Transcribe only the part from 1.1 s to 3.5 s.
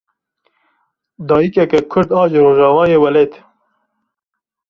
Dayîkeke kurd a ji rojavayê welêt.